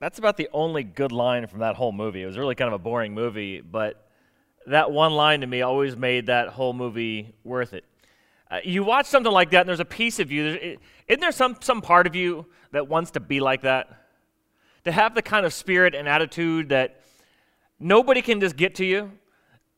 [0.00, 2.22] that's about the only good line from that whole movie.
[2.22, 4.08] It was really kind of a boring movie, but
[4.66, 7.84] that one line to me always made that whole movie worth it.
[8.50, 10.78] Uh, you watch something like that, and there's a piece of you.
[11.06, 13.88] Isn't there some, some part of you that wants to be like that?
[14.84, 17.02] To have the kind of spirit and attitude that
[17.78, 19.12] nobody can just get to you,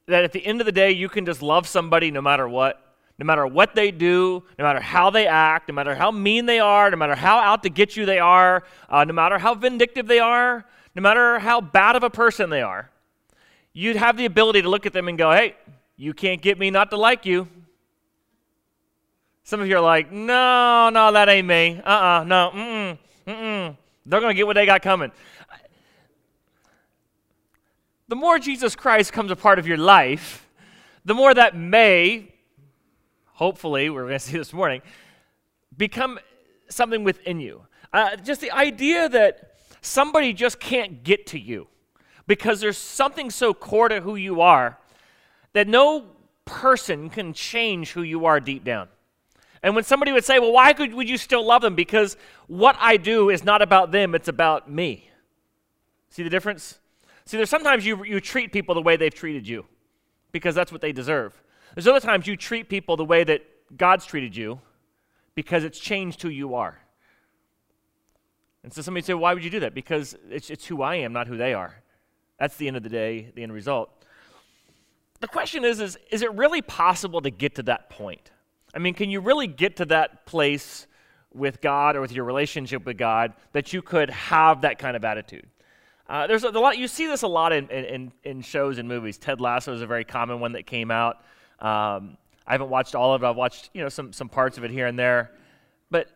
[0.06, 2.91] that at the end of the day, you can just love somebody no matter what.
[3.22, 6.58] No matter what they do, no matter how they act, no matter how mean they
[6.58, 10.08] are, no matter how out to get you they are, uh, no matter how vindictive
[10.08, 10.64] they are,
[10.96, 12.90] no matter how bad of a person they are,
[13.72, 15.54] you'd have the ability to look at them and go, hey,
[15.96, 17.46] you can't get me not to like you.
[19.44, 21.80] Some of you are like, no, no, that ain't me.
[21.86, 22.98] Uh uh-uh, uh no, mm
[23.28, 25.12] mm, They're going to get what they got coming.
[28.08, 30.48] The more Jesus Christ comes a part of your life,
[31.04, 32.31] the more that may,
[33.42, 34.80] hopefully, we're going to see this morning,
[35.76, 36.18] become
[36.68, 37.62] something within you.
[37.92, 41.66] Uh, just the idea that somebody just can't get to you
[42.28, 44.78] because there's something so core to who you are
[45.54, 46.06] that no
[46.44, 48.88] person can change who you are deep down.
[49.62, 51.74] And when somebody would say, Well, why could, would you still love them?
[51.74, 55.10] Because what I do is not about them, it's about me.
[56.10, 56.78] See the difference?
[57.24, 59.66] See, there's sometimes you, you treat people the way they've treated you
[60.30, 61.42] because that's what they deserve.
[61.74, 63.42] There's other times you treat people the way that
[63.76, 64.60] God's treated you
[65.34, 66.78] because it's changed who you are.
[68.62, 69.74] And so somebody say, Why would you do that?
[69.74, 71.82] Because it's, it's who I am, not who they are.
[72.38, 73.90] That's the end of the day, the end result.
[75.20, 78.32] The question is, is, is it really possible to get to that point?
[78.74, 80.86] I mean, can you really get to that place
[81.32, 85.04] with God or with your relationship with God that you could have that kind of
[85.04, 85.46] attitude?
[86.08, 86.76] Uh, there's a, a, lot.
[86.76, 89.16] You see this a lot in, in, in, shows and movies.
[89.18, 91.24] Ted Lasso is a very common one that came out.
[91.62, 93.26] Um, I haven't watched all of it.
[93.26, 95.30] I've watched you know some some parts of it here and there,
[95.90, 96.08] but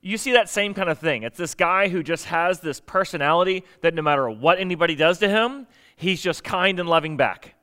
[0.00, 1.22] you see that same kind of thing.
[1.22, 5.28] It's this guy who just has this personality that no matter what anybody does to
[5.28, 5.66] him,
[5.96, 7.54] he's just kind and loving back,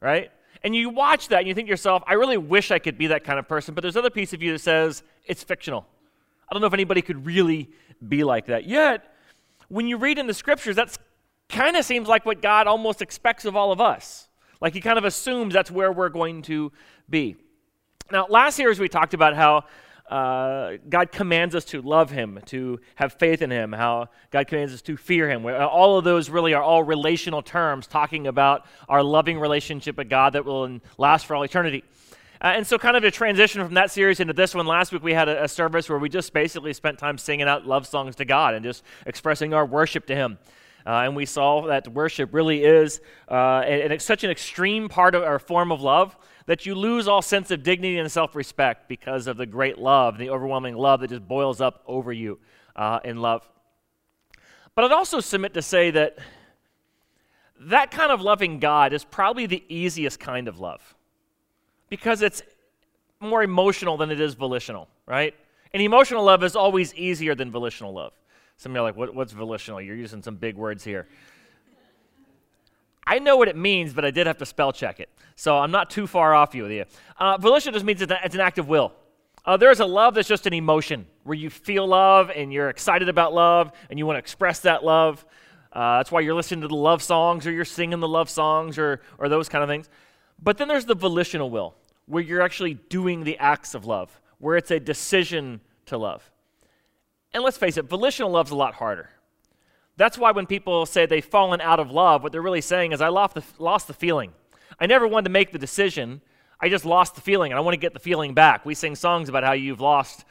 [0.00, 0.30] right?
[0.62, 3.08] And you watch that and you think to yourself, I really wish I could be
[3.08, 5.86] that kind of person, but there's other piece of you that says it's fictional.
[6.48, 7.70] I don't know if anybody could really
[8.06, 8.66] be like that.
[8.66, 9.14] Yet,
[9.68, 10.96] when you read in the scriptures, that
[11.48, 14.27] kind of seems like what God almost expects of all of us.
[14.60, 16.72] Like he kind of assumes that's where we're going to
[17.08, 17.36] be.
[18.10, 19.64] Now, last series we talked about how
[20.10, 24.72] uh, God commands us to love Him, to have faith in Him, how God commands
[24.72, 25.44] us to fear Him.
[25.44, 30.32] All of those really are all relational terms talking about our loving relationship with God
[30.32, 31.84] that will last for all eternity.
[32.40, 35.02] Uh, and so, kind of a transition from that series into this one, last week
[35.02, 38.14] we had a, a, service where we just basically spent time singing out love songs
[38.14, 40.38] to God and just expressing our worship to Him.
[40.86, 43.00] Uh, and we saw that worship really is
[43.30, 46.16] uh, and it's such an extreme part of our form of love
[46.46, 50.16] that you lose all sense of dignity and self respect because of the great love,
[50.16, 52.38] the overwhelming love that just boils up over you
[52.74, 53.46] uh, in love.
[54.74, 56.18] But I'd also submit to say that
[57.60, 60.94] that kind of loving God is probably the easiest kind of love
[61.90, 62.42] because it's
[63.20, 65.34] more emotional than it is volitional, right?
[65.74, 68.12] And emotional love is always easier than volitional love.
[68.58, 69.80] Some of you are like, what, what's volitional?
[69.80, 71.06] You're using some big words here.
[73.06, 75.08] I know what it means, but I did have to spell check it.
[75.36, 76.84] So I'm not too far off you with you.
[77.16, 78.92] Uh, volition just means it's, an act of will.
[79.44, 83.08] Uh, there's a love that's just an emotion where you feel love and you're excited
[83.08, 85.24] about love and you want to express that love.
[85.72, 88.76] Uh, that's why you're listening to the love songs or you're singing the love songs
[88.76, 89.88] or, or those kind of things.
[90.42, 91.76] But then there's the volitional will
[92.06, 96.28] where you're actually doing the acts of love, where it's a decision to love.
[97.38, 99.10] And let's face it, volitional love's a lot harder.
[99.96, 103.00] That's why when people say they've fallen out of love, what they're really saying is,
[103.00, 104.32] I lost the, lost the feeling.
[104.80, 106.20] I never wanted to make the decision.
[106.60, 108.66] I just lost the feeling, and I want to get the feeling back.
[108.66, 110.24] We sing songs about how you've lost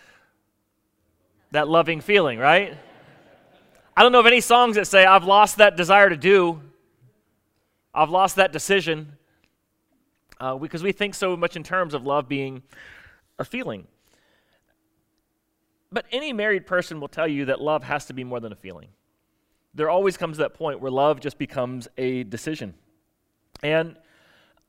[1.52, 2.78] that loving feeling, right?
[3.96, 6.62] I don't know of any songs that say, I've lost that desire to do,
[7.94, 9.14] I've lost that decision,
[10.42, 12.64] uh, because we think so much in terms of love being
[13.40, 13.88] a feeling.
[15.98, 18.56] But any married person will tell you that love has to be more than a
[18.56, 18.90] feeling
[19.78, 22.74] there always comes that point where love just becomes a decision.
[23.62, 23.96] And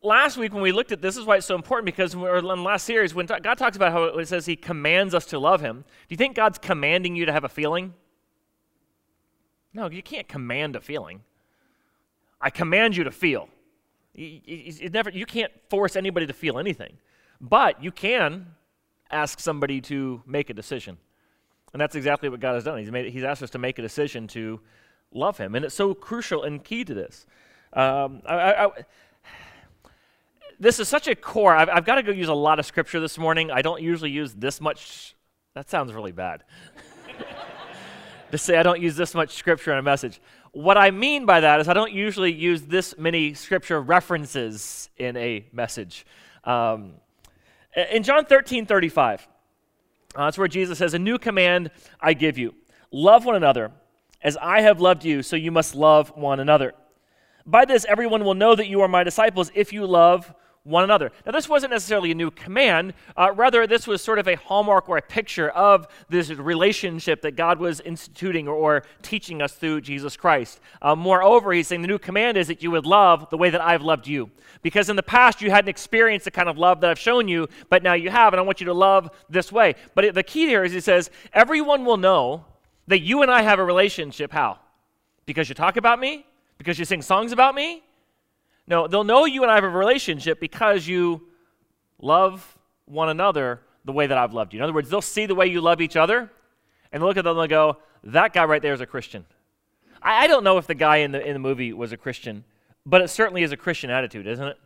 [0.02, 2.20] last week when we looked at this, this is why it's so important because in
[2.20, 5.62] the last series, when God talks about how it says He commands us to love
[5.62, 5.78] Him,
[6.08, 7.94] do you think God's commanding you to have a feeling?
[9.72, 11.22] No, you can't command a feeling.
[12.38, 13.48] I command you to feel.
[14.12, 16.98] You, never, you can't force anybody to feel anything,
[17.40, 18.48] but you can
[19.10, 20.98] ask somebody to make a decision.
[21.72, 22.78] And that's exactly what God has done.
[22.78, 24.60] He's, made, he's asked us to make a decision to
[25.12, 25.54] love him.
[25.54, 27.26] And it's so crucial and key to this.
[27.72, 28.70] Um, I, I, I,
[30.58, 31.54] this is such a core.
[31.54, 33.50] I've, I've got to go use a lot of scripture this morning.
[33.50, 35.14] I don't usually use this much.
[35.54, 36.44] That sounds really bad.
[38.30, 40.20] to say I don't use this much scripture in a message.
[40.52, 45.16] What I mean by that is I don't usually use this many scripture references in
[45.16, 46.06] a message.
[46.44, 46.94] Um,
[47.92, 49.28] in John 13 35,
[50.18, 51.70] uh, that's where Jesus says, A new command
[52.00, 52.54] I give you
[52.90, 53.70] love one another.
[54.20, 56.74] As I have loved you, so you must love one another.
[57.46, 60.34] By this, everyone will know that you are my disciples if you love
[60.68, 61.10] one another.
[61.24, 62.92] Now, this wasn't necessarily a new command.
[63.16, 67.36] Uh, rather, this was sort of a hallmark or a picture of this relationship that
[67.36, 70.60] God was instituting or, or teaching us through Jesus Christ.
[70.82, 73.60] Uh, moreover, he's saying the new command is that you would love the way that
[73.60, 74.30] I've loved you.
[74.62, 77.48] Because in the past, you hadn't experienced the kind of love that I've shown you,
[77.70, 79.74] but now you have, and I want you to love this way.
[79.94, 82.44] But it, the key here is he says, everyone will know
[82.86, 84.32] that you and I have a relationship.
[84.32, 84.58] How?
[85.26, 86.26] Because you talk about me?
[86.58, 87.82] Because you sing songs about me?
[88.68, 91.22] No, they'll know you and I have a relationship because you
[91.98, 94.58] love one another the way that I've loved you.
[94.58, 96.30] In other words, they'll see the way you love each other
[96.92, 99.24] and look at them and go, that guy right there is a Christian.
[100.02, 102.44] I, I don't know if the guy in the, in the movie was a Christian,
[102.84, 104.58] but it certainly is a Christian attitude, isn't it?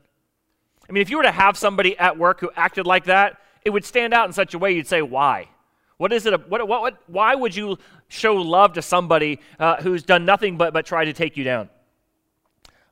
[0.89, 3.71] I mean, if you were to have somebody at work who acted like that, it
[3.71, 5.49] would stand out in such a way you'd say, why?
[5.97, 6.49] What is it?
[6.49, 7.79] What, what, what, why would you
[8.09, 11.69] show love to somebody uh, who's done nothing but, but try to take you down?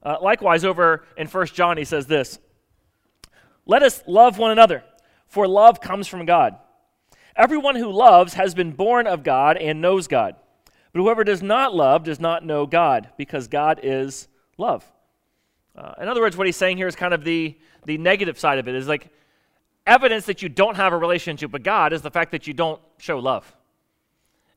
[0.02, 2.38] Uh, likewise, over in 1 John, he says this
[3.66, 4.84] Let us love one another,
[5.26, 6.56] for love comes from God.
[7.36, 10.36] Everyone who loves has been born of God and knows God.
[10.92, 14.84] But whoever does not love does not know God, because God is love.
[15.76, 17.56] Uh, in other words, what he's saying here is kind of the,
[17.86, 19.08] the negative side of it is like
[19.86, 22.80] evidence that you don't have a relationship with God is the fact that you don't
[22.98, 23.54] show love.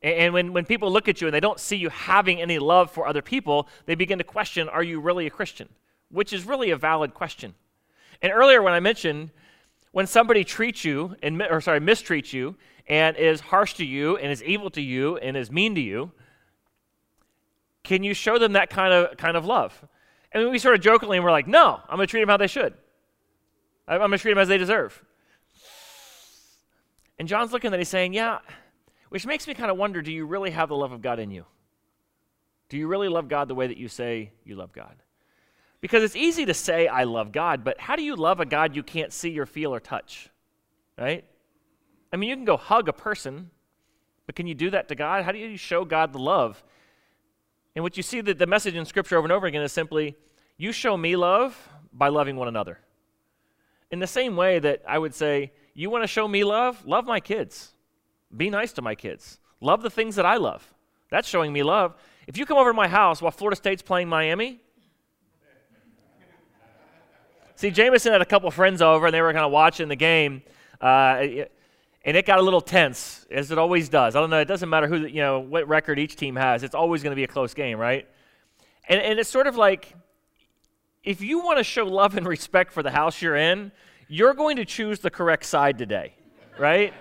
[0.03, 2.91] And when, when people look at you and they don't see you having any love
[2.91, 5.69] for other people, they begin to question, are you really a Christian?
[6.09, 7.55] Which is really a valid question.
[8.21, 9.31] And earlier when I mentioned
[9.93, 12.55] when somebody treats you, and, or sorry, mistreats you,
[12.87, 16.11] and is harsh to you, and is evil to you, and is mean to you,
[17.83, 19.85] can you show them that kind of, kind of love?
[20.31, 22.37] And we sort of jokingly, and we're like, no, I'm going to treat them how
[22.37, 22.73] they should.
[23.87, 25.01] I'm going to treat them as they deserve.
[27.19, 28.39] And John's looking at it, he's saying, yeah,
[29.13, 31.29] which makes me kind of wonder do you really have the love of God in
[31.29, 31.45] you?
[32.67, 34.95] Do you really love God the way that you say you love God?
[35.81, 38.75] Because it's easy to say, I love God, but how do you love a God
[38.75, 40.31] you can't see or feel or touch?
[40.97, 41.23] Right?
[42.11, 43.51] I mean, you can go hug a person,
[44.25, 45.23] but can you do that to God?
[45.23, 46.63] How do you show God the love?
[47.75, 50.17] And what you see that the message in Scripture over and over again is simply,
[50.57, 52.79] you show me love by loving one another.
[53.91, 56.83] In the same way that I would say, you want to show me love?
[56.83, 57.75] Love my kids.
[58.35, 59.39] Be nice to my kids.
[59.61, 60.73] Love the things that I love.
[61.09, 61.95] That's showing me love.
[62.27, 64.59] If you come over to my house while Florida State's playing Miami,
[67.55, 70.41] see, Jameson had a couple friends over and they were kind of watching the game,
[70.81, 71.45] uh,
[72.05, 74.15] and it got a little tense, as it always does.
[74.15, 74.39] I don't know.
[74.39, 76.63] It doesn't matter who, you know, what record each team has.
[76.63, 78.07] It's always going to be a close game, right?
[78.89, 79.93] And, and it's sort of like
[81.03, 83.71] if you want to show love and respect for the house you're in,
[84.07, 86.13] you're going to choose the correct side today,
[86.57, 86.93] right?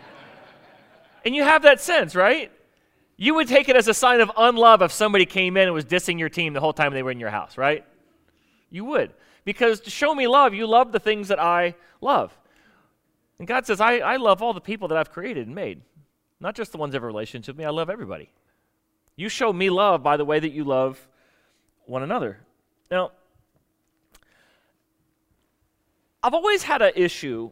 [1.24, 2.50] And you have that sense, right?
[3.16, 5.84] You would take it as a sign of unlove if somebody came in and was
[5.84, 7.84] dissing your team the whole time they were in your house, right?
[8.70, 9.12] You would.
[9.44, 12.36] Because to show me love, you love the things that I love.
[13.38, 15.82] And God says, I, I love all the people that I've created and made,
[16.40, 17.64] not just the ones that have a relationship with me.
[17.64, 18.30] I love everybody.
[19.16, 21.06] You show me love by the way that you love
[21.86, 22.38] one another.
[22.90, 23.12] Now,
[26.22, 27.50] I've always had an issue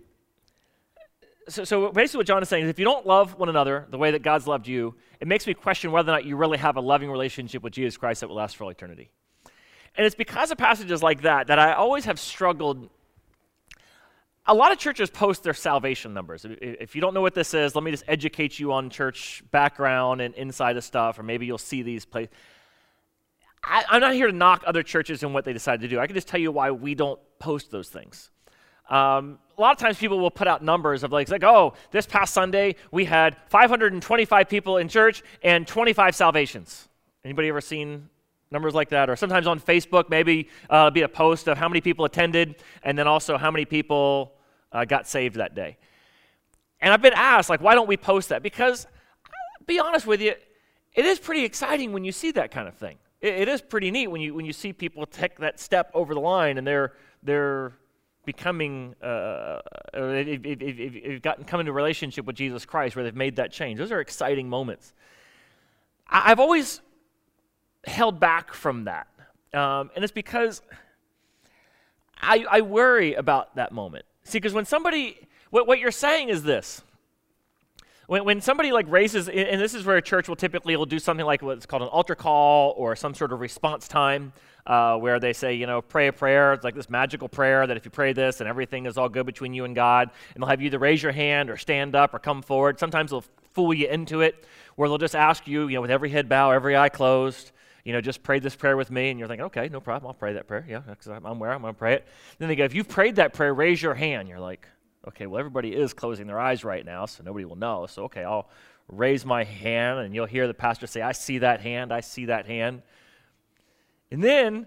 [1.50, 3.98] so, so basically, what John is saying is if you don't love one another the
[3.98, 6.76] way that God's loved you, it makes me question whether or not you really have
[6.76, 9.10] a loving relationship with Jesus Christ that will last for all eternity.
[9.96, 12.88] And it's because of passages like that that I always have struggled.
[14.46, 16.46] A lot of churches post their salvation numbers.
[16.48, 20.20] If you don't know what this is, let me just educate you on church background
[20.20, 22.34] and inside of stuff, or maybe you'll see these places.
[23.62, 26.00] I'm not here to knock other churches and what they decide to do.
[26.00, 28.30] I can just tell you why we don't post those things.
[28.90, 32.06] Um, a lot of times people will put out numbers of like, like, oh, this
[32.06, 36.88] past Sunday we had 525 people in church and 25 salvations.
[37.24, 38.08] Anybody ever seen
[38.50, 39.08] numbers like that?
[39.08, 42.98] Or sometimes on Facebook, maybe uh, be a post of how many people attended and
[42.98, 44.32] then also how many people
[44.72, 45.76] uh, got saved that day.
[46.80, 48.42] And I've been asked, like, why don't we post that?
[48.42, 48.86] Because,
[49.66, 50.34] be honest with you,
[50.94, 52.96] it is pretty exciting when you see that kind of thing.
[53.20, 56.14] it, it is pretty neat when you when you see people take that step over
[56.14, 57.74] the line and they're they're
[58.24, 59.60] becoming, uh,
[59.94, 63.36] or if, if, if, if gotten, come into relationship with Jesus Christ where they've made
[63.36, 63.78] that change.
[63.78, 64.92] Those are exciting moments.
[66.08, 66.80] I, have always
[67.84, 69.08] held back from that.
[69.54, 70.62] Um, and it's because
[72.20, 74.04] I, I worry about that moment.
[74.24, 75.18] See, because when somebody,
[75.50, 76.82] what, what you're saying is this
[78.10, 80.98] When, when somebody like raises, and this is where a church will typically will do
[80.98, 84.32] something like what's called an altar call or some sort of response time,
[84.66, 86.52] uh, where they say, you know, pray a prayer.
[86.52, 89.26] It's like this magical prayer that if you pray this and everything is all good
[89.26, 92.12] between you and God, and they'll have you either raise your hand or stand up
[92.12, 92.80] or come forward.
[92.80, 96.10] Sometimes they'll fool you into it, where they'll just ask you, you know, with every
[96.10, 97.52] head bow, every eye closed,
[97.84, 99.10] you know, just pray this prayer with me.
[99.10, 100.08] And you're thinking, okay, no problem.
[100.08, 100.66] I'll pray that prayer.
[100.68, 102.08] Yeah, because I'm, I'm where I'm going to pray it.
[102.38, 104.28] Then they go, if you've prayed that prayer, raise your hand.
[104.28, 104.66] You're like,
[105.08, 107.86] okay, well, everybody is closing their eyes right now, so nobody will know.
[107.86, 108.48] So, okay, I'll
[108.88, 112.26] raise my hand, and you'll hear the pastor say, I see that hand, I see
[112.26, 112.82] that hand.
[114.10, 114.66] And then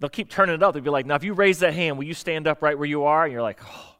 [0.00, 0.74] they'll keep turning it up.
[0.74, 2.88] They'll be like, now, if you raise that hand, will you stand up right where
[2.88, 3.24] you are?
[3.24, 3.95] And you're like, oh,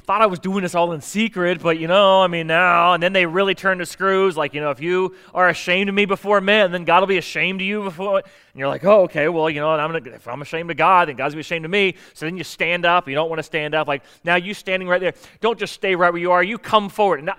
[0.00, 2.94] I thought I was doing this all in secret, but you know, I mean, now,
[2.94, 4.34] and then they really turn the screws.
[4.34, 7.18] Like, you know, if you are ashamed of me before men, then God will be
[7.18, 8.16] ashamed of you before.
[8.16, 11.08] And you're like, oh, okay, well, you know, I'm gonna, if I'm ashamed of God,
[11.08, 11.96] then God's gonna be ashamed of me.
[12.14, 13.10] So then you stand up.
[13.10, 13.88] You don't want to stand up.
[13.88, 15.12] Like, now you standing right there.
[15.42, 16.42] Don't just stay right where you are.
[16.42, 17.22] You come forward.
[17.22, 17.36] Now,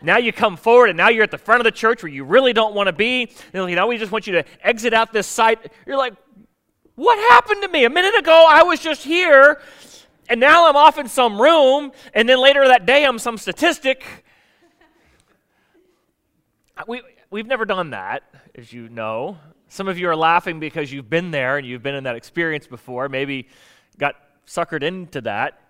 [0.00, 2.24] now you come forward, and now you're at the front of the church where you
[2.24, 3.30] really don't want to be.
[3.52, 5.70] And, You know, we just want you to exit out this site.
[5.84, 6.14] You're like,
[6.94, 7.84] what happened to me?
[7.84, 9.60] A minute ago, I was just here
[10.30, 14.04] and now I'm off in some room, and then later that day I'm some statistic.
[16.88, 18.22] We, we've never done that,
[18.54, 19.36] as you know.
[19.68, 22.66] Some of you are laughing because you've been there and you've been in that experience
[22.66, 23.48] before, maybe
[23.98, 24.14] got
[24.46, 25.60] suckered into that.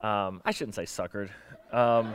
[0.00, 1.30] Um, I shouldn't say suckered.
[1.72, 2.12] Um,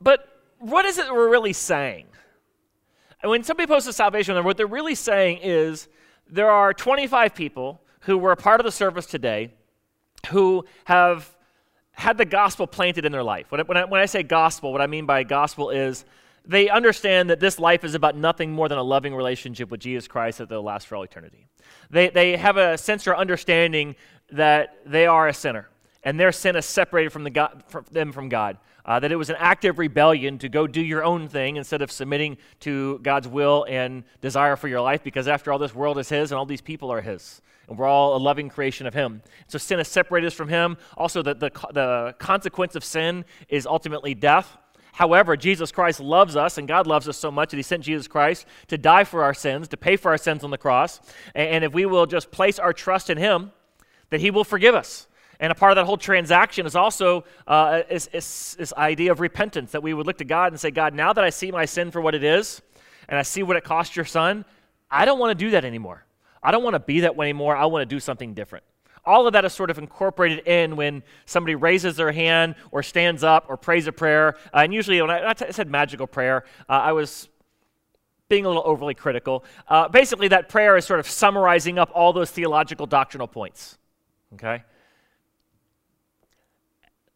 [0.00, 0.28] but
[0.60, 2.06] what is it we're really saying?
[3.20, 5.88] And when somebody posts a salvation, what they're really saying is
[6.30, 9.52] there are 25 people who were a part of the service today
[10.28, 11.36] who have
[11.92, 13.50] had the gospel planted in their life.
[13.50, 16.04] When I, when I, when I say gospel, what I mean by gospel is
[16.44, 20.08] they understand that this life is about nothing more than a loving relationship with Jesus
[20.08, 21.46] Christ that will last for all eternity.
[21.90, 23.96] They, they have a sense or understanding
[24.30, 25.68] that they are a sinner
[26.04, 28.58] and their sin is separated from, the God, from them from God.
[28.88, 31.82] Uh, that it was an act of rebellion to go do your own thing instead
[31.82, 35.98] of submitting to God's will and desire for your life, because after all, this world
[35.98, 37.42] is His and all these people are His.
[37.68, 39.20] And we're all a loving creation of Him.
[39.46, 40.78] So sin has separated us from Him.
[40.96, 44.56] Also, the, the, the consequence of sin is ultimately death.
[44.94, 48.08] However, Jesus Christ loves us, and God loves us so much that He sent Jesus
[48.08, 50.98] Christ to die for our sins, to pay for our sins on the cross.
[51.34, 53.52] And, and if we will just place our trust in Him,
[54.08, 55.07] that He will forgive us.
[55.40, 59.20] And a part of that whole transaction is also uh, is, is, this idea of
[59.20, 61.64] repentance that we would look to God and say, God, now that I see my
[61.64, 62.60] sin for what it is,
[63.08, 64.44] and I see what it cost your son,
[64.90, 66.04] I don't want to do that anymore.
[66.42, 67.56] I don't want to be that way anymore.
[67.56, 68.64] I want to do something different.
[69.04, 73.24] All of that is sort of incorporated in when somebody raises their hand or stands
[73.24, 74.36] up or prays a prayer.
[74.52, 77.28] Uh, and usually, when I, I, t- I said magical prayer, uh, I was
[78.28, 79.44] being a little overly critical.
[79.66, 83.78] Uh, basically, that prayer is sort of summarizing up all those theological doctrinal points.
[84.34, 84.62] Okay?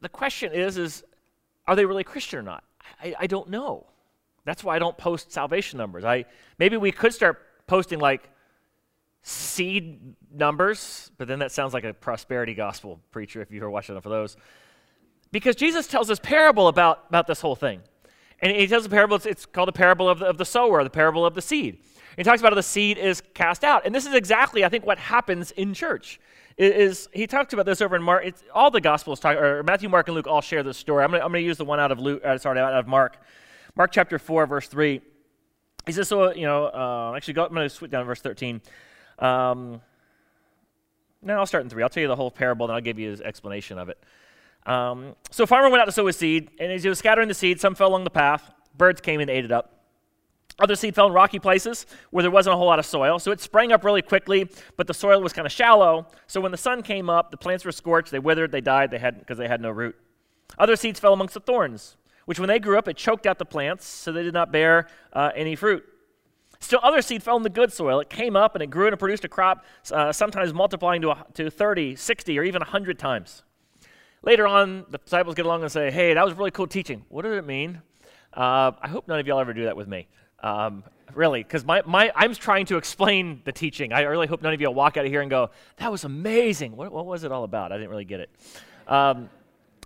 [0.02, 1.04] The question is, is
[1.66, 2.64] are they really Christian or not?
[3.02, 3.86] I, I don't know.
[4.44, 6.04] That's why I don't post salvation numbers.
[6.04, 6.24] I
[6.58, 8.28] maybe we could start posting like
[9.22, 13.94] seed numbers, but then that sounds like a prosperity gospel preacher if you are watching
[13.94, 14.36] enough of those.
[15.30, 17.80] Because Jesus tells this parable about, about this whole thing.
[18.42, 20.82] And he tells a parable, it's, it's called the parable of the, of the sower,
[20.82, 21.78] the parable of the seed.
[22.16, 23.86] He talks about how the seed is cast out.
[23.86, 26.20] And this is exactly, I think, what happens in church
[26.58, 28.26] is he talks about this over in Mark.
[28.52, 31.04] All the Gospels talk, or Matthew, Mark, and Luke all share this story.
[31.04, 33.16] I'm going to use the one out of Luke, uh, sorry, out of Mark.
[33.76, 35.00] Mark chapter 4, verse 3.
[35.86, 38.20] He says, so, you know, uh, actually, go, I'm going to switch down to verse
[38.20, 38.60] 13.
[39.18, 39.80] Um,
[41.22, 41.82] no, I'll start in 3.
[41.82, 44.02] I'll tell you the whole parable, then I'll give you his explanation of it.
[44.66, 47.28] Um, so, a farmer went out to sow his seed, and as he was scattering
[47.28, 48.52] the seed, some fell along the path.
[48.76, 49.82] Birds came and ate it up.
[50.58, 53.18] Other seed fell in rocky places where there wasn't a whole lot of soil.
[53.18, 56.06] So it sprang up really quickly, but the soil was kind of shallow.
[56.26, 58.98] So when the sun came up, the plants were scorched, they withered, they died they
[58.98, 59.96] had, because they had no root.
[60.58, 63.46] Other seeds fell amongst the thorns, which when they grew up, it choked out the
[63.46, 65.84] plants, so they did not bear uh, any fruit.
[66.60, 67.98] Still, other seed fell in the good soil.
[67.98, 71.10] It came up and it grew and it produced a crop, uh, sometimes multiplying to,
[71.10, 73.42] a, to 30, 60, or even 100 times.
[74.22, 77.04] Later on, the disciples get along and say, Hey, that was really cool teaching.
[77.08, 77.82] What did it mean?
[78.32, 80.08] Uh, I hope none of y'all ever do that with me.
[80.42, 83.92] Um, really, because my, my, I'm trying to explain the teaching.
[83.92, 86.76] I really hope none of y'all walk out of here and go, that was amazing.
[86.76, 87.72] What, what was it all about?
[87.72, 88.30] I didn't really get it.
[88.88, 89.28] Um,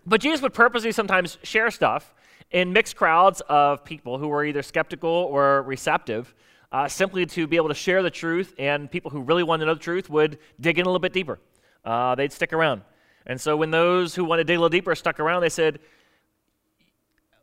[0.07, 2.15] but Jesus would purposely sometimes share stuff
[2.51, 6.35] in mixed crowds of people who were either skeptical or receptive,
[6.71, 9.67] uh, simply to be able to share the truth, and people who really wanted to
[9.67, 11.39] know the truth would dig in a little bit deeper.
[11.85, 12.83] Uh, they'd stick around.
[13.27, 15.81] And so when those who wanted to dig a little deeper stuck around, they said,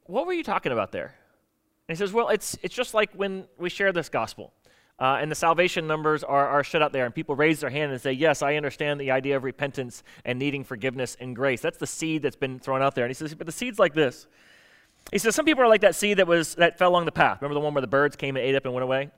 [0.05, 1.15] What were you talking about there?
[1.87, 4.53] And he says, Well, it's, it's just like when we share this gospel.
[4.99, 7.91] Uh, and the salvation numbers are, are shut out there, and people raise their hand
[7.91, 11.61] and say, Yes, I understand the idea of repentance and needing forgiveness and grace.
[11.61, 13.03] That's the seed that's been thrown out there.
[13.03, 14.27] And he says, But the seed's like this.
[15.11, 17.41] He says, Some people are like that seed that, was, that fell along the path.
[17.41, 19.11] Remember the one where the birds came and ate up and went away?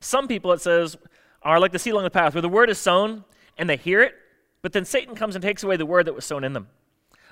[0.00, 0.96] Some people, it says,
[1.42, 3.24] are like the seed along the path, where the word is sown
[3.56, 4.14] and they hear it,
[4.64, 6.68] but then Satan comes and takes away the word that was sown in them.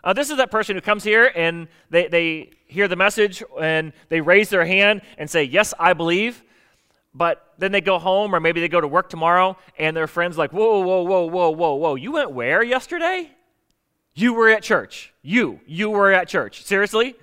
[0.04, 3.94] Uh, this is that person who comes here and they, they hear the message and
[4.10, 6.42] they raise their hand and say, Yes, I believe.
[7.14, 10.36] But then they go home or maybe they go to work tomorrow and their friend's
[10.36, 11.94] like, Whoa, whoa, whoa, whoa, whoa, whoa.
[11.94, 13.30] You went where yesterday?
[14.12, 15.14] You were at church.
[15.22, 15.58] You.
[15.64, 16.62] You were at church.
[16.64, 17.16] Seriously?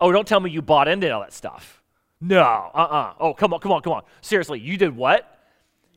[0.00, 1.82] Oh, don't tell me you bought into all that stuff.
[2.20, 2.70] No.
[2.72, 4.02] Uh uh Oh, come on, come on, come on.
[4.20, 5.28] Seriously, you did what?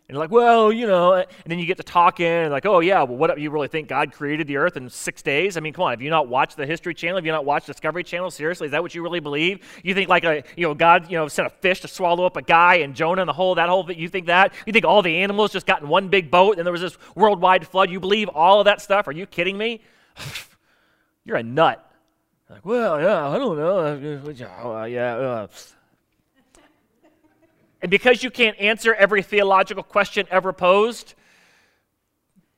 [0.08, 2.80] And you're like, well, you know, and then you get to talking, and like, oh
[2.80, 5.58] yeah, well, what you really think God created the earth in six days?
[5.58, 7.18] I mean, come on, have you not watched the History Channel?
[7.18, 8.30] Have you not watched Discovery Channel?
[8.30, 9.66] Seriously, is that what you really believe?
[9.84, 12.38] You think like a, you know, God, you know, sent a fish to swallow up
[12.38, 14.54] a guy and Jonah and the whole that whole you think that?
[14.68, 17.00] You think all the animals just got in one big boat and there was this
[17.16, 17.90] worldwide flood?
[17.90, 19.08] You believe all of that stuff?
[19.08, 19.82] Are you kidding me?
[21.26, 21.82] you're a nut.
[22.48, 24.86] Like, well, yeah, I don't know.
[24.86, 25.48] Yeah, uh,
[27.86, 31.14] and because you can't answer every theological question ever posed,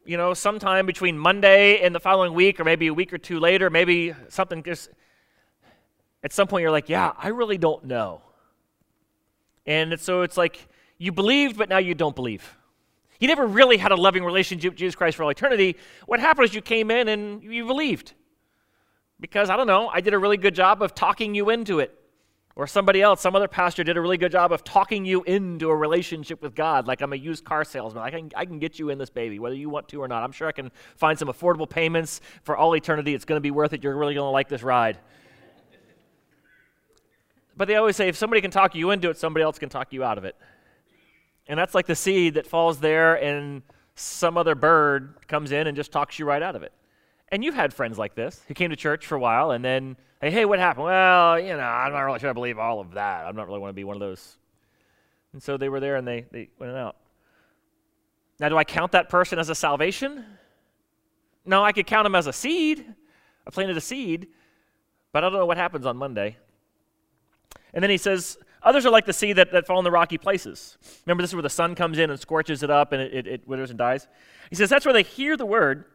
[0.05, 3.37] you know, sometime between Monday and the following week, or maybe a week or two
[3.37, 4.89] later, maybe something just,
[6.23, 8.21] at some point you're like, yeah, I really don't know.
[9.65, 10.65] And so it's like
[10.97, 12.55] you believed, but now you don't believe.
[13.19, 15.75] You never really had a loving relationship with Jesus Christ for all eternity.
[16.05, 18.13] What happened is you came in and you believed.
[19.19, 21.93] Because, I don't know, I did a really good job of talking you into it.
[22.57, 25.69] Or somebody else, some other pastor did a really good job of talking you into
[25.69, 28.01] a relationship with God, like I'm a used car salesman.
[28.01, 30.23] I can, I can get you in this baby, whether you want to or not.
[30.23, 33.13] I'm sure I can find some affordable payments for all eternity.
[33.13, 33.83] It's going to be worth it.
[33.83, 34.97] You're really going to like this ride.
[37.55, 39.93] But they always say if somebody can talk you into it, somebody else can talk
[39.93, 40.35] you out of it.
[41.47, 43.61] And that's like the seed that falls there, and
[43.93, 46.73] some other bird comes in and just talks you right out of it.
[47.29, 49.97] And you've had friends like this who came to church for a while and then
[50.19, 50.85] Hey, hey, what happened?
[50.85, 53.27] Well, you know, I'm not really sure I believe all of that.
[53.27, 54.37] I'm not really want to be one of those.
[55.33, 56.95] And so they were there and they, they went out.
[58.39, 60.25] Now, do I count that person as a salvation?
[61.45, 62.83] No, I could count him as a seed.
[63.45, 64.27] I planted a seed,
[65.11, 66.37] but I don't know what happens on Monday.
[67.73, 70.17] And then he says, Others are like the seed that, that fall in the rocky
[70.17, 70.79] places.
[71.05, 73.27] Remember, this is where the sun comes in and scorches it up and it, it,
[73.27, 74.07] it withers and dies?
[74.49, 75.85] He says, That's where they hear the word,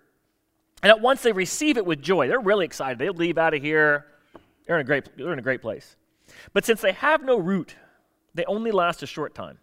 [0.83, 2.29] and at once they receive it with joy.
[2.29, 2.99] They're really excited.
[2.99, 4.07] They'll leave out of here
[4.67, 5.97] they're in a great, they're in a great place.
[6.53, 7.77] But since they have no root,
[8.35, 9.59] they only last a short time.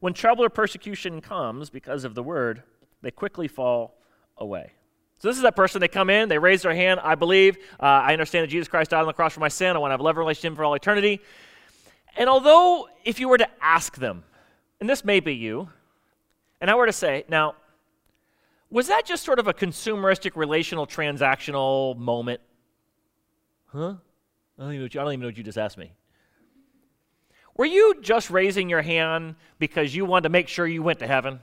[0.00, 2.62] When trouble or persecution comes because of the word,
[3.02, 3.96] they quickly fall
[4.36, 4.72] away.
[5.18, 5.80] So this is that person.
[5.80, 7.00] They come in, they raise their hand.
[7.02, 7.56] I believe.
[7.80, 9.76] Uh, I understand that Jesus Christ died on the cross for my sin.
[9.76, 11.20] I want to have a love relationship for all eternity.
[12.16, 14.24] And although, if you were to ask them,
[14.80, 15.70] and this may be you,
[16.60, 17.54] and I were to say, now,
[18.74, 22.40] was that just sort of a consumeristic, relational, transactional moment?
[23.66, 23.94] Huh?
[24.58, 25.92] I don't, even know what you, I don't even know what you just asked me.
[27.56, 31.06] Were you just raising your hand because you wanted to make sure you went to
[31.06, 31.38] heaven?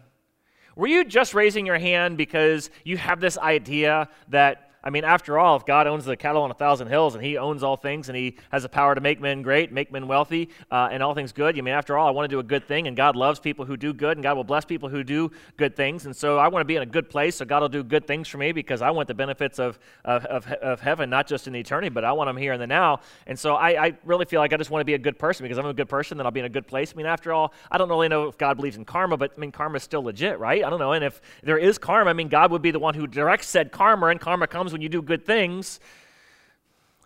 [0.76, 5.38] Were you just raising your hand because you have this idea that I mean, after
[5.38, 8.10] all, if God owns the cattle on a thousand hills and He owns all things
[8.10, 11.13] and He has the power to make men great, make men wealthy, uh, and all
[11.13, 13.15] things good, I mean, after all, I want to do a good thing, and God
[13.15, 16.06] loves people who do good, and God will bless people who do good things.
[16.06, 18.08] And so I want to be in a good place, so God will do good
[18.08, 21.46] things for me because I want the benefits of, of, of, of heaven, not just
[21.46, 23.02] in the eternity, but I want them here in the now.
[23.28, 25.44] And so I, I really feel like I just want to be a good person
[25.44, 26.94] because I'm a good person, then I'll be in a good place.
[26.94, 29.39] I mean, after all, I don't really know if God believes in karma, but I
[29.39, 30.63] mean, karma is still legit, right?
[30.63, 30.94] I don't know.
[30.94, 33.72] And if there is karma, I mean, God would be the one who directs said
[33.72, 35.80] karma, and karma comes when you do good things things.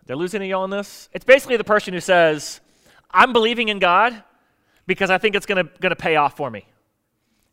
[0.06, 1.08] They're losing y'all on this?
[1.12, 2.60] It's basically the person who says,
[3.10, 4.22] I'm believing in God
[4.86, 6.64] because I think it's going to pay off for me.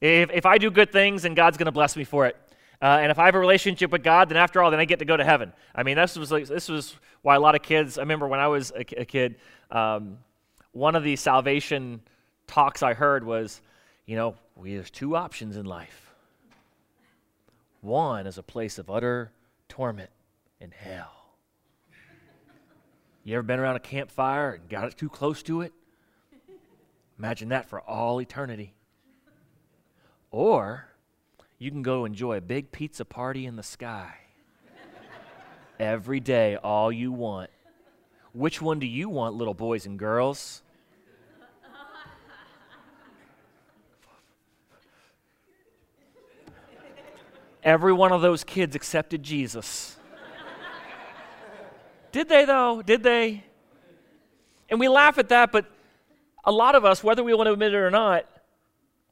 [0.01, 2.35] If, if I do good things, then God's going to bless me for it.
[2.81, 4.99] Uh, and if I have a relationship with God, then after all, then I get
[4.99, 5.53] to go to heaven.
[5.73, 8.39] I mean, this was, like, this was why a lot of kids, I remember when
[8.39, 9.35] I was a, a kid,
[9.71, 10.17] um,
[10.73, 12.01] one of the salvation
[12.45, 13.61] talks I heard was,
[14.05, 16.13] you know, we, there's two options in life.
[17.81, 19.31] One is a place of utter
[19.73, 20.11] torment
[20.61, 21.33] in hell.
[23.23, 25.73] You ever been around a campfire and got it too close to it?
[27.17, 28.75] Imagine that for all eternity.
[30.29, 30.89] Or
[31.57, 34.13] you can go enjoy a big pizza party in the sky
[35.79, 37.49] every day, all you want.
[38.31, 40.61] Which one do you want, little boys and girls?
[47.63, 49.97] Every one of those kids accepted Jesus.
[52.11, 52.81] Did they, though?
[52.81, 53.43] Did they?
[54.69, 55.65] And we laugh at that, but
[56.43, 58.25] a lot of us, whether we want to admit it or not,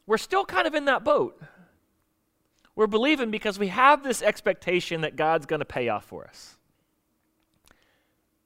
[0.06, 1.42] we're still kind of in that boat.
[2.76, 6.58] We're believing because we have this expectation that God's going to pay off for us.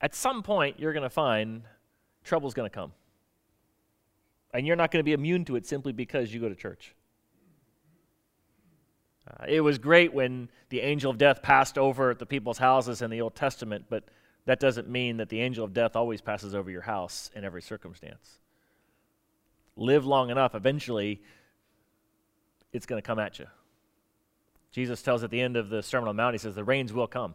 [0.02, 1.64] At some point, you're going to find
[2.24, 2.92] trouble's going to come.
[4.54, 6.95] And you're not going to be immune to it simply because you go to church.
[9.28, 13.10] Uh, it was great when the angel of death passed over the people's houses in
[13.10, 14.04] the Old Testament, but
[14.46, 17.62] that doesn't mean that the angel of death always passes over your house in every
[17.62, 18.40] circumstance.
[19.76, 21.22] Live long enough, eventually,
[22.72, 23.48] it's going to come at you.
[24.72, 26.94] Jesus tells at the end of the Sermon on the Mount, he says, The rains
[26.94, 27.34] will come,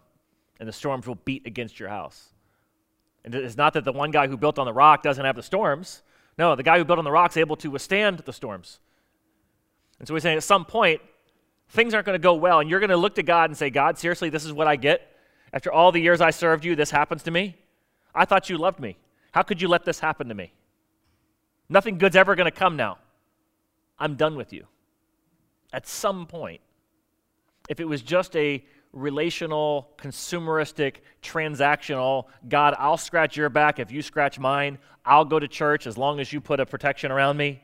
[0.61, 2.29] and the storms will beat against your house.
[3.25, 5.43] And it's not that the one guy who built on the rock doesn't have the
[5.43, 6.03] storms.
[6.39, 8.79] No, the guy who built on the rock is able to withstand the storms.
[9.99, 11.03] And so he's saying at some point,
[11.71, 13.71] things aren't going to go well, and you're going to look to God and say,
[13.71, 15.17] God, seriously, this is what I get?
[15.53, 17.57] After all the years I served you, this happens to me?
[18.15, 18.99] I thought you loved me.
[19.33, 20.53] How could you let this happen to me?
[21.69, 22.99] Nothing good's ever going to come now.
[23.99, 24.67] I'm done with you.
[25.73, 26.61] At some point,
[27.69, 34.03] if it was just a relational, consumeristic, transactional, God, I'll scratch your back if you
[34.03, 34.79] scratch mine.
[35.05, 37.63] I'll go to church as long as you put a protection around me.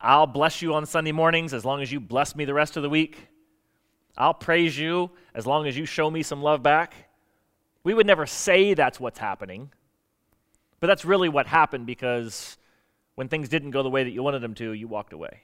[0.00, 2.82] I'll bless you on Sunday mornings as long as you bless me the rest of
[2.82, 3.28] the week.
[4.16, 6.94] I'll praise you as long as you show me some love back.
[7.84, 9.70] We would never say that's what's happening,
[10.80, 12.56] but that's really what happened because
[13.14, 15.42] when things didn't go the way that you wanted them to, you walked away.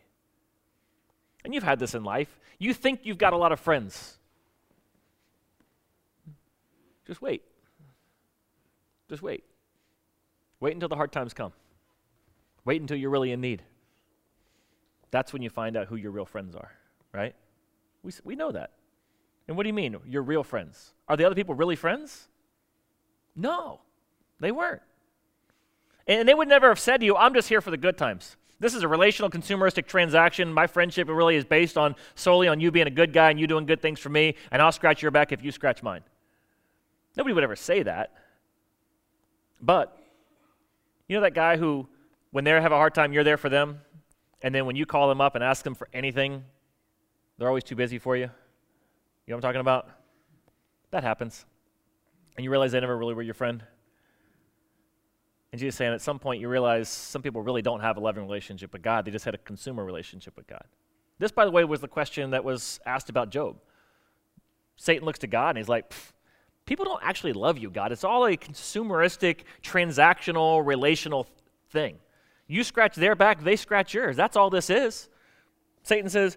[1.45, 2.39] And you've had this in life.
[2.59, 4.19] You think you've got a lot of friends.
[7.07, 7.43] Just wait.
[9.09, 9.45] Just wait.
[10.61, 11.53] Wait until the hard times come.
[12.65, 13.63] Wait until you're really in need.
[15.13, 16.73] That's when you find out who your real friends are,
[17.13, 17.37] right?
[18.03, 18.73] We, we know that.
[19.47, 20.95] And what do you mean, your real friends?
[21.09, 22.27] Are the other people really friends?
[23.37, 23.81] No,
[24.41, 24.83] they weren't.
[26.07, 28.37] And they would never have said to you, I'm just here for the good times.
[28.59, 30.53] This is a relational consumeristic transaction.
[30.53, 33.47] My friendship really is based on solely on you being a good guy and you
[33.47, 36.03] doing good things for me, and I'll scratch your back if you scratch mine.
[37.17, 38.13] Nobody would ever say that.
[39.61, 39.97] But
[41.09, 41.87] you know that guy who,
[42.31, 43.81] when they have a hard time, you're there for them?
[44.43, 46.45] And then when you call them up and ask them for anything,
[47.39, 48.23] they're always too busy for you.
[48.25, 48.29] You
[49.29, 49.89] know what I'm talking about?
[50.91, 51.45] That happens.
[52.37, 53.63] And you realize they never really were your friend.
[55.53, 58.25] And Jesus saying at some point you realize some people really don't have a loving
[58.25, 59.05] relationship with God.
[59.05, 60.65] They just had a consumer relationship with God.
[61.19, 63.57] This, by the way, was the question that was asked about Job.
[64.77, 65.93] Satan looks to God and he's like,
[66.65, 67.93] people don't actually love you, God.
[67.93, 71.27] It's all a consumeristic, transactional, relational
[71.71, 71.99] thing.
[72.53, 74.15] You scratch their back, they scratch yours.
[74.15, 75.09] That's all this is.
[75.85, 76.37] Satan says,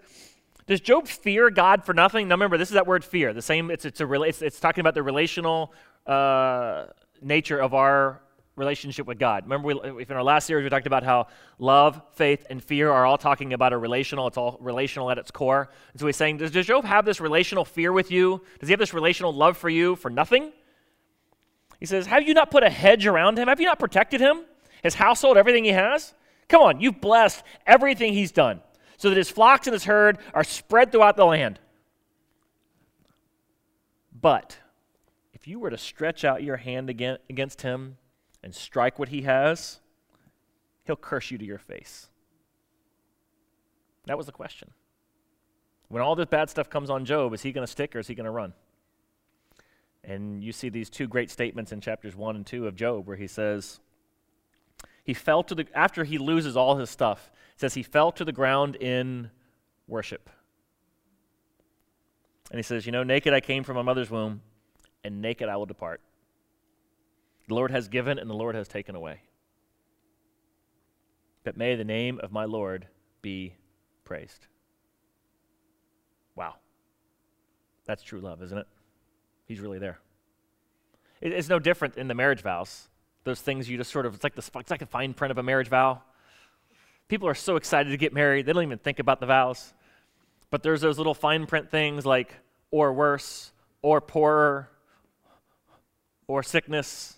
[0.65, 2.29] does Job fear God for nothing?
[2.29, 3.33] Now remember, this is that word fear.
[3.33, 5.73] The same, it's, it's, a, it's, it's talking about the relational
[6.07, 6.85] uh,
[7.21, 8.21] nature of our
[8.55, 9.43] relationship with God.
[9.43, 11.27] Remember, we, in our last series, we talked about how
[11.59, 14.25] love, faith, and fear are all talking about a relational.
[14.27, 15.69] It's all relational at its core.
[15.91, 18.41] And so he's saying, does, does Job have this relational fear with you?
[18.61, 20.53] Does he have this relational love for you for nothing?
[21.77, 23.49] He says, Have you not put a hedge around him?
[23.49, 24.45] Have you not protected him?
[24.85, 26.13] His household, everything he has?
[26.47, 28.61] Come on, you've blessed everything he's done
[28.97, 31.59] so that his flocks and his herd are spread throughout the land.
[34.21, 34.59] But
[35.33, 37.97] if you were to stretch out your hand against him
[38.43, 39.79] and strike what he has,
[40.83, 42.07] he'll curse you to your face.
[44.05, 44.69] That was the question.
[45.87, 48.07] When all this bad stuff comes on Job, is he going to stick or is
[48.07, 48.53] he going to run?
[50.03, 53.17] And you see these two great statements in chapters 1 and 2 of Job where
[53.17, 53.79] he says,
[55.05, 58.31] he fell to the, after he loses all his stuff, says he fell to the
[58.31, 59.29] ground in
[59.87, 60.29] worship.
[62.49, 64.41] And he says, You know, naked I came from my mother's womb,
[65.03, 66.01] and naked I will depart.
[67.47, 69.21] The Lord has given, and the Lord has taken away.
[71.43, 72.87] But may the name of my Lord
[73.21, 73.55] be
[74.03, 74.47] praised.
[76.35, 76.55] Wow.
[77.85, 78.67] That's true love, isn't it?
[79.45, 79.99] He's really there.
[81.21, 82.89] It's no different in the marriage vows
[83.25, 85.37] those things you just sort of, it's like, the, it's like the fine print of
[85.37, 86.01] a marriage vow.
[87.07, 89.73] People are so excited to get married, they don't even think about the vows.
[90.49, 92.33] But there's those little fine print things like,
[92.71, 94.69] or worse, or poorer,
[96.27, 97.15] or sickness.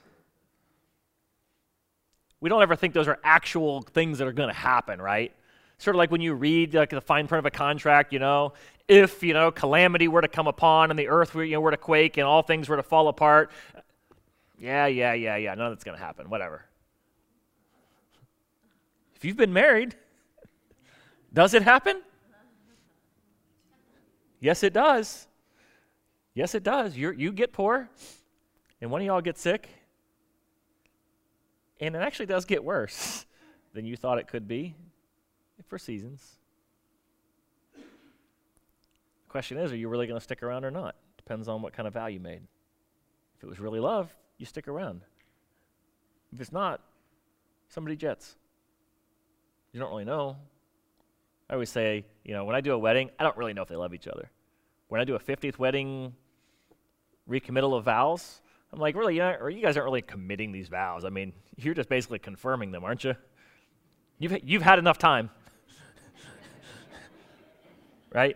[2.39, 5.33] We don't ever think those are actual things that are going to happen, right?
[5.77, 8.53] Sort of like when you read like the fine print of a contract, you know,
[8.87, 11.71] if you know calamity were to come upon and the earth were, you know, were
[11.71, 13.51] to quake and all things were to fall apart,
[14.57, 15.53] yeah, yeah, yeah, yeah.
[15.53, 16.29] None of that's going to happen.
[16.29, 16.65] Whatever.
[19.15, 19.95] If you've been married,
[21.33, 22.01] does it happen?
[24.39, 25.27] Yes, it does.
[26.33, 26.95] Yes, it does.
[26.95, 27.89] you you get poor,
[28.79, 29.69] and one of y'all gets sick,
[31.79, 33.25] and it actually does get worse
[33.73, 34.75] than you thought it could be.
[35.67, 36.35] for seasons.
[37.75, 40.95] The question is, are you really going to stick around or not?
[41.17, 42.41] Depends on what kind of vow you made.
[43.37, 45.01] If it was really love, you stick around.
[46.33, 46.81] If it's not,
[47.69, 48.35] somebody jets.
[49.71, 50.37] You don't really know.
[51.49, 53.69] I always say, you know, when I do a wedding, I don't really know if
[53.69, 54.29] they love each other.
[54.89, 56.13] When I do a 50th wedding
[57.27, 58.41] recommittal of vows,
[58.73, 61.05] I'm like, really, you, know, or you guys aren't really committing these vows.
[61.05, 63.15] I mean, you're just basically confirming them, aren't you?
[64.19, 65.29] You've, you've had enough time.
[68.13, 68.35] right?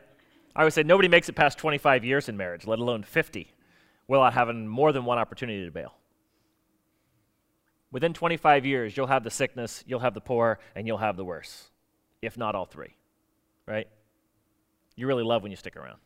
[0.56, 3.52] I would say nobody makes it past 25 years in marriage, let alone 50,
[4.12, 5.94] without having more than one opportunity to bail.
[7.92, 11.24] Within 25 years, you'll have the sickness, you'll have the poor, and you'll have the
[11.24, 11.70] worse,
[12.22, 12.96] if not all three.
[13.66, 13.88] Right?
[14.98, 16.00] You really love when you stick around.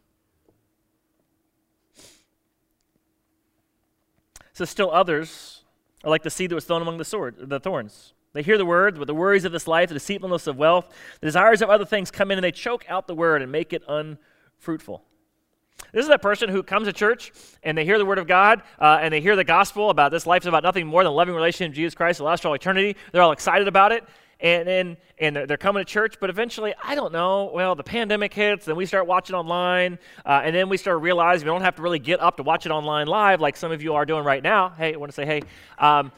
[4.54, 5.64] So, still others
[6.04, 8.14] are like the seed that was thrown among the, sword, the thorns.
[8.34, 11.28] They hear the word, but the worries of this life, the deceitfulness of wealth, the
[11.28, 13.84] desires of other things come in and they choke out the word and make it
[13.88, 15.04] unfruitful.
[15.92, 17.32] This is that person who comes to church
[17.64, 20.26] and they hear the word of God uh, and they hear the gospel about this
[20.26, 22.54] life is about nothing more than loving relationship with Jesus Christ, the last for all
[22.54, 22.96] eternity.
[23.12, 24.04] They're all excited about it
[24.40, 27.52] and and, and they're, they're coming to church, but eventually, I don't know.
[27.54, 31.46] Well, the pandemic hits, then we start watching online, uh, and then we start realizing
[31.46, 33.82] we don't have to really get up to watch it online live like some of
[33.82, 34.70] you are doing right now.
[34.70, 35.42] Hey, I want to say hey.
[35.80, 36.12] Um,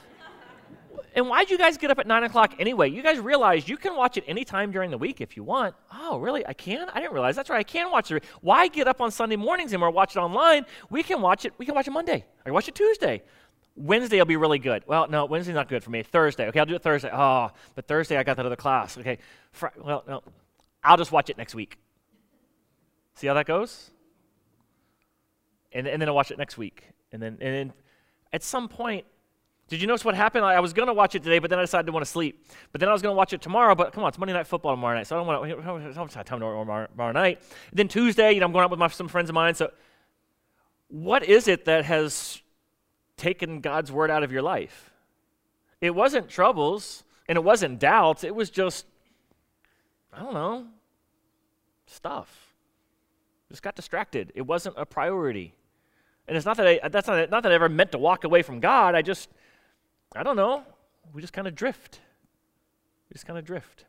[1.16, 2.90] and why'd you guys get up at 9 o'clock anyway?
[2.90, 5.76] You guys realize you can watch it anytime during the week if you want.
[5.94, 6.46] Oh, really?
[6.46, 6.90] I can?
[6.90, 7.36] I didn't realize.
[7.36, 7.60] That's right.
[7.60, 8.24] I can watch it.
[8.42, 10.66] Why get up on Sunday mornings and watch it online?
[10.90, 11.54] We can watch it.
[11.58, 12.26] We can watch it Monday.
[12.42, 13.24] I can watch it Tuesday.
[13.76, 14.84] Wednesday will be really good.
[14.88, 16.02] Well, no, Wednesday's not good for me.
[16.04, 16.48] Thursday.
[16.48, 17.10] Okay, I'll do it Thursday.
[17.14, 18.98] Oh, but Thursday I got that other class.
[18.98, 19.20] Okay,
[19.52, 20.24] Fr- well, no,
[20.84, 21.78] I'll just watch it next week.
[23.16, 23.92] See how that goes?
[25.72, 26.84] And, and then I'll watch it next week.
[27.12, 27.74] And then, and then
[28.34, 29.06] at some point,
[29.68, 30.46] did you notice what happened?
[30.46, 32.48] I, was going to watch it today, but then I decided to want to sleep.
[32.72, 34.48] But then I was going to watch it tomorrow, but come on, it's Monday Night
[34.48, 35.58] Football tomorrow night, so I don't want to,
[35.90, 37.42] I don't time tomorrow, tomorrow night.
[37.72, 39.72] And then Tuesday, you know, I'm going out with my, some friends of mine, so
[40.88, 42.42] what is it that has
[43.18, 44.92] taken God's word out of your life.
[45.82, 48.24] It wasn't troubles and it wasn't doubts.
[48.24, 48.86] It was just,
[50.14, 50.68] I don't know,
[51.88, 52.54] stuff.
[53.50, 54.32] Just got distracted.
[54.36, 55.54] It wasn't a priority.
[56.28, 58.42] And it's not that I, that's not, not that I ever meant to walk away
[58.42, 58.96] from God.
[58.96, 59.30] I just,
[60.16, 60.64] I don't know.
[61.14, 62.02] We just kind of drift.
[63.10, 63.86] We just kind of drift.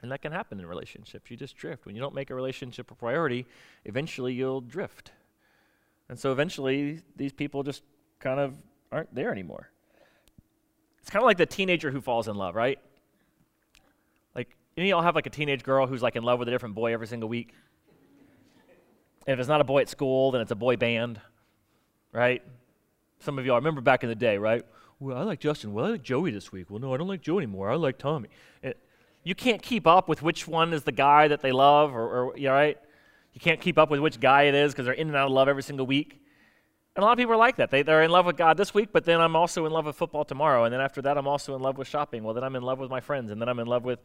[0.00, 1.30] And that can happen in relationships.
[1.30, 1.84] You just drift.
[1.84, 3.46] When you don't make a relationship a priority,
[3.84, 5.12] eventually you'll drift.
[6.08, 7.82] And so eventually these people just
[8.20, 8.54] kind of
[8.92, 9.70] aren't there anymore.
[11.00, 12.78] It's kind of like the teenager who falls in love, right?
[14.34, 16.50] Like, any of y'all have like a teenage girl who's like in love with a
[16.50, 17.54] different boy every single week?
[19.26, 21.20] And if it's not a boy at school, then it's a boy band,
[22.12, 22.42] right?
[23.20, 24.64] Some of y'all remember back in the day, right?
[25.00, 25.72] Well, I like Justin.
[25.72, 26.70] Well, I like Joey this week.
[26.70, 27.70] Well, no, I don't like Joe anymore.
[27.70, 28.28] I like Tommy.
[29.22, 32.36] You can't keep up with which one is the guy that they love, or, or
[32.36, 32.78] you know, right?
[33.34, 35.32] You can't keep up with which guy it is because they're in and out of
[35.32, 36.20] love every single week.
[36.96, 37.70] And a lot of people are like that.
[37.70, 39.96] They, they're in love with God this week, but then I'm also in love with
[39.96, 40.64] football tomorrow.
[40.64, 42.24] And then after that, I'm also in love with shopping.
[42.24, 43.30] Well, then I'm in love with my friends.
[43.30, 44.00] And then I'm in love with.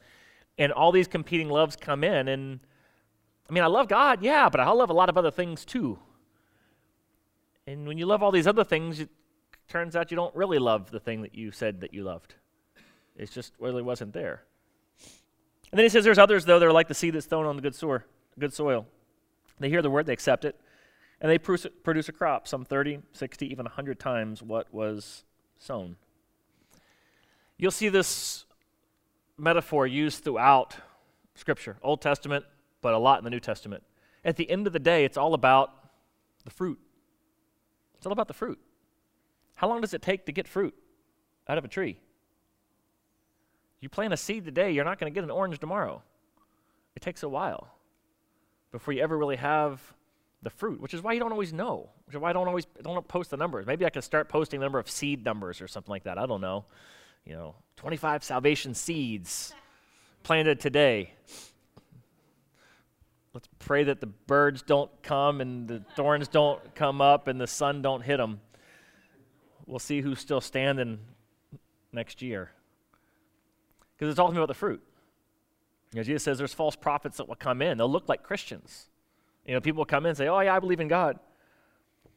[0.58, 2.28] And all these competing loves come in.
[2.28, 2.60] And
[3.50, 5.98] I mean, I love God, yeah, but I love a lot of other things too.
[7.66, 9.06] And when you love all these other things,
[9.74, 12.36] turns out you don't really love the thing that you said that you loved.
[13.18, 14.44] It just really wasn't there.
[15.72, 17.56] And then he says there's others, though, that are like the seed that's thrown on
[17.56, 18.02] the good soil.
[18.38, 18.86] Good soil.
[19.60, 20.60] They hear the word, they accept it,
[21.20, 21.66] and they produce
[22.10, 25.24] a crop, some 30, 60, even 100 times what was
[25.58, 25.96] sown.
[27.58, 28.46] You'll see this
[29.40, 30.76] metaphor used throughout
[31.34, 32.46] Scripture, Old Testament,
[32.82, 33.84] but a lot in the New Testament.
[34.24, 35.74] At the end of the day, it's all about
[36.46, 36.80] the fruit.
[37.96, 38.60] It's all about the fruit.
[39.64, 40.76] How long does it take to get fruit
[41.48, 41.98] out of a tree?
[43.80, 46.04] You plant a seed today, you're not going to get an orange tomorrow.
[46.98, 47.70] It takes a while
[48.74, 49.82] before you ever really have
[50.42, 51.90] the fruit, which is why you don't always know.
[52.06, 53.66] Which is why I don't always don't post the numbers.
[53.66, 56.18] Maybe I could start posting the number of seed numbers or something like that.
[56.18, 56.66] I don't know.
[57.24, 59.54] You know, 25 salvation seeds
[60.24, 61.14] planted today.
[63.34, 67.48] Let's pray that the birds don't come and the thorns don't come up and the
[67.48, 68.42] sun don't hit them.
[69.66, 71.00] We'll see who's still standing
[71.92, 72.52] next year.
[73.96, 74.82] Because it's all about the fruit.
[75.94, 77.78] You know, Jesus says there's false prophets that will come in.
[77.78, 78.90] They'll look like Christians.
[79.46, 81.20] You know, people will come in and say, "Oh yeah, I believe in God."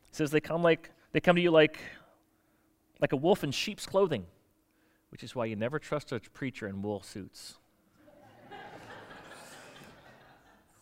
[0.08, 1.78] He says they come like they come to you like
[3.00, 4.24] like a wolf in sheep's clothing,
[5.10, 7.56] which is why you never trust a preacher in wool suits.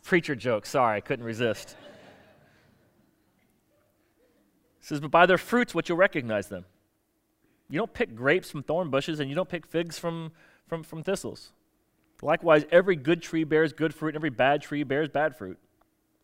[0.02, 0.64] preacher joke.
[0.64, 1.76] Sorry, I couldn't resist.
[4.84, 6.66] He says, "But by their fruits, what you'll recognize them."
[7.70, 10.32] You don't pick grapes from thorn bushes, and you don't pick figs from
[10.66, 11.54] from from thistles.
[12.20, 15.58] Likewise, every good tree bears good fruit, and every bad tree bears bad fruit.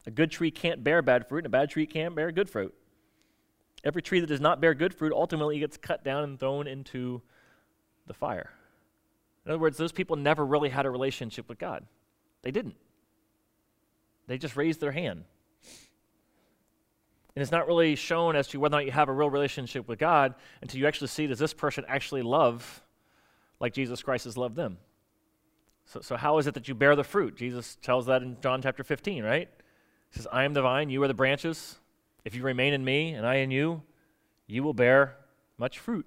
[0.07, 2.75] A good tree can't bear bad fruit, and a bad tree can't bear good fruit.
[3.83, 7.23] Every tree that does not bear good fruit ultimately gets cut down and thrown into
[8.07, 8.53] the fire.
[9.47, 11.87] In other words, those people never really had a relationship with God.
[12.43, 12.77] They didn't.
[14.27, 15.25] They just raised their hand.
[17.35, 19.87] And it's not really shown as to whether or not you have a real relationship
[19.87, 22.83] with God until you actually see does this person actually love
[23.61, 24.79] like Jesus Christ has loved them.
[25.85, 27.37] So, so how is it that you bear the fruit?
[27.37, 29.49] Jesus tells that in John chapter 15, right?
[30.11, 31.79] He says, I am the vine, you are the branches.
[32.25, 33.83] If you remain in me and I in you,
[34.47, 35.17] you will bear
[35.59, 36.07] much fruit.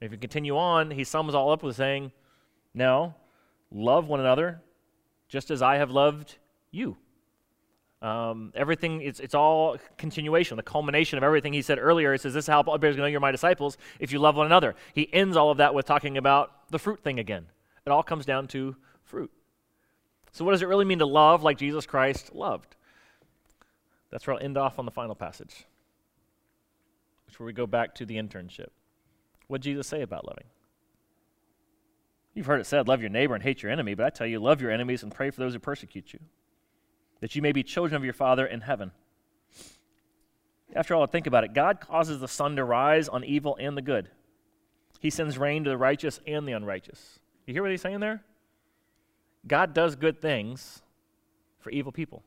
[0.00, 2.12] And if you continue on, he sums all up with saying,
[2.74, 3.16] Now,
[3.70, 4.62] love one another
[5.28, 6.36] just as I have loved
[6.70, 6.96] you.
[8.02, 12.12] Um, everything, it's, it's all continuation, the culmination of everything he said earlier.
[12.12, 14.74] He says, This is how to know you're my disciples if you love one another.
[14.94, 17.46] He ends all of that with talking about the fruit thing again.
[17.84, 19.30] It all comes down to fruit.
[20.32, 22.76] So, what does it really mean to love like Jesus Christ loved?
[24.10, 25.66] That's where I'll end off on the final passage,
[27.26, 28.68] which where we go back to the internship.
[29.46, 30.44] What did Jesus say about loving?
[32.34, 34.38] You've heard it said, love your neighbor and hate your enemy, but I tell you,
[34.38, 36.20] love your enemies and pray for those who persecute you,
[37.20, 38.92] that you may be children of your Father in heaven.
[40.74, 41.52] After all, think about it.
[41.52, 44.08] God causes the sun to rise on evil and the good.
[45.00, 47.18] He sends rain to the righteous and the unrighteous.
[47.46, 48.22] You hear what he's saying there?
[49.46, 50.82] God does good things
[51.58, 52.22] for evil people.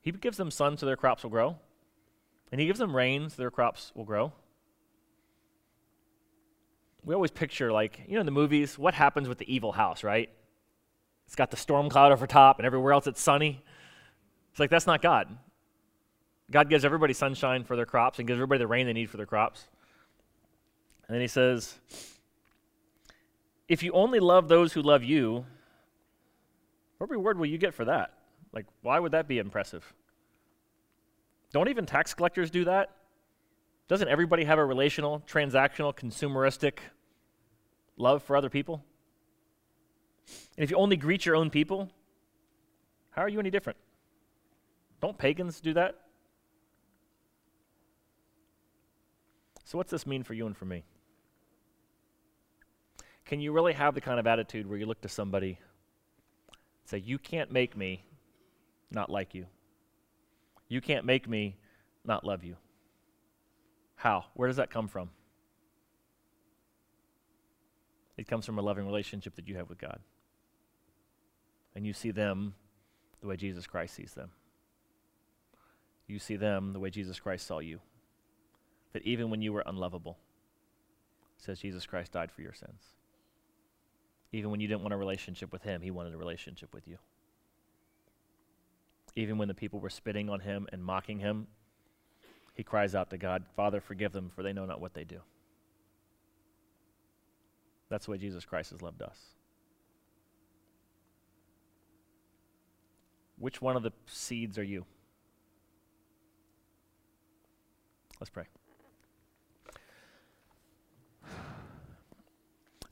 [0.00, 1.56] He gives them sun so their crops will grow,
[2.52, 4.32] and He gives them rain so their crops will grow.
[7.02, 10.04] We always picture, like, you know, in the movies, what happens with the evil house,
[10.04, 10.30] right?
[11.26, 13.62] It's got the storm cloud over top, and everywhere else it's sunny.
[14.50, 15.28] It's like, that's not God.
[16.50, 19.16] God gives everybody sunshine for their crops and gives everybody the rain they need for
[19.16, 19.64] their crops.
[21.06, 21.74] And then He says,
[23.68, 25.46] if you only love those who love you,
[26.98, 28.12] what reward will you get for that?
[28.52, 29.92] Like, why would that be impressive?
[31.52, 32.90] Don't even tax collectors do that?
[33.88, 36.78] Doesn't everybody have a relational, transactional, consumeristic
[37.96, 38.84] love for other people?
[40.56, 41.90] And if you only greet your own people,
[43.10, 43.78] how are you any different?
[45.00, 45.98] Don't pagans do that?
[49.64, 50.84] So, what's this mean for you and for me?
[53.24, 55.58] Can you really have the kind of attitude where you look to somebody
[56.48, 58.04] and say, You can't make me
[58.90, 59.46] not like you.
[60.68, 61.56] You can't make me
[62.04, 62.56] not love you.
[63.96, 64.26] How?
[64.34, 65.10] Where does that come from?
[68.16, 69.98] It comes from a loving relationship that you have with God.
[71.74, 72.54] And you see them
[73.20, 74.30] the way Jesus Christ sees them.
[76.06, 77.80] You see them the way Jesus Christ saw you.
[78.92, 80.18] That even when you were unlovable,
[81.36, 82.82] says Jesus Christ died for your sins.
[84.32, 86.98] Even when you didn't want a relationship with him, he wanted a relationship with you
[89.16, 91.46] even when the people were spitting on him and mocking him,
[92.54, 95.20] he cries out to God, Father, forgive them, for they know not what they do.
[97.88, 99.18] That's the way Jesus Christ has loved us.
[103.38, 104.84] Which one of the seeds are you?
[108.20, 108.44] Let's pray.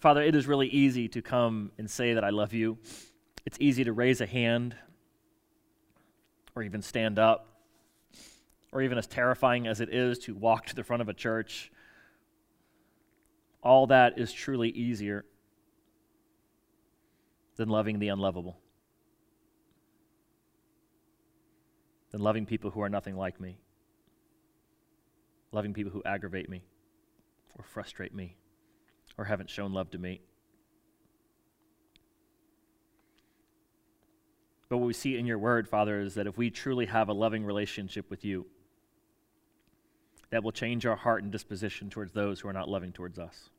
[0.00, 2.78] Father, it is really easy to come and say that I love you.
[3.46, 4.74] It's easy to raise a hand
[6.54, 7.48] or even stand up,
[8.72, 11.70] or even as terrifying as it is to walk to the front of a church,
[13.62, 15.24] all that is truly easier
[17.56, 18.58] than loving the unlovable,
[22.12, 23.58] than loving people who are nothing like me,
[25.50, 26.62] loving people who aggravate me
[27.56, 28.36] or frustrate me
[29.18, 30.20] or haven't shown love to me.
[34.68, 37.12] But what we see in your word, Father, is that if we truly have a
[37.12, 38.46] loving relationship with you,
[40.30, 43.50] that will change our heart and disposition towards those who are not loving towards us.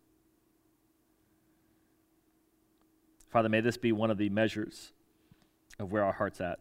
[3.29, 4.91] Father, may this be one of the measures
[5.77, 6.59] of where our heart's at.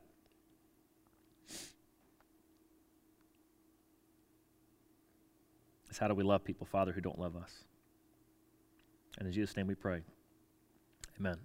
[5.93, 7.65] Is how do we love people, Father, who don't love us?
[9.19, 10.01] And in Jesus' name we pray.
[11.21, 11.37] Amen.